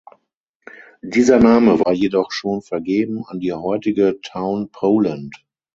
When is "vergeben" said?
2.63-3.23